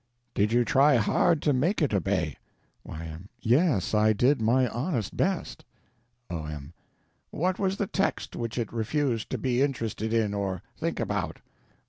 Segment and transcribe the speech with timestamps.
[0.33, 2.37] Did you try hard to make it obey?
[2.83, 3.29] Y.M.
[3.39, 5.63] Yes, I did my honest best.
[6.31, 6.73] O.M.
[7.29, 11.39] What was the text which it refused to be interested in or think about?